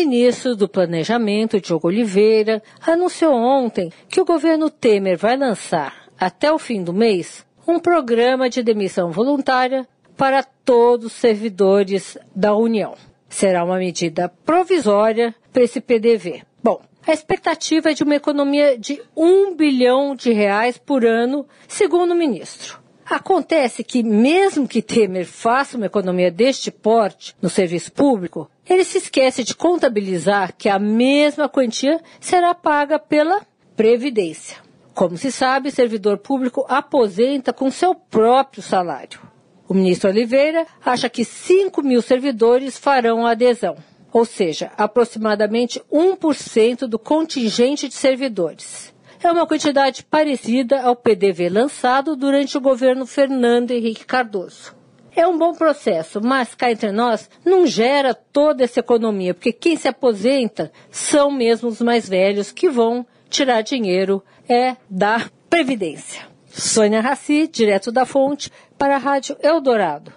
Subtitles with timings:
[0.00, 6.58] ministro do Planejamento, Diogo Oliveira, anunciou ontem que o governo Temer vai lançar, até o
[6.58, 9.86] fim do mês, um programa de demissão voluntária
[10.16, 12.94] para todos os servidores da União.
[13.28, 16.44] Será uma medida provisória para esse PDV.
[16.64, 22.12] Bom, a expectativa é de uma economia de um bilhão de reais por ano, segundo
[22.12, 22.80] o ministro.
[23.10, 28.98] Acontece que, mesmo que Temer faça uma economia deste porte no serviço público, ele se
[28.98, 34.58] esquece de contabilizar que a mesma quantia será paga pela Previdência.
[34.94, 39.20] Como se sabe, servidor público aposenta com seu próprio salário.
[39.66, 43.76] O ministro Oliveira acha que 5 mil servidores farão a adesão,
[44.12, 48.92] ou seja, aproximadamente 1% do contingente de servidores
[49.22, 54.74] é uma quantidade parecida ao PDV lançado durante o governo Fernando Henrique Cardoso.
[55.14, 59.76] É um bom processo, mas cá entre nós não gera toda essa economia, porque quem
[59.76, 66.22] se aposenta são mesmo os mais velhos que vão tirar dinheiro é da Previdência.
[66.46, 70.12] Sônia Raci, direto da fonte, para a Rádio Eldorado.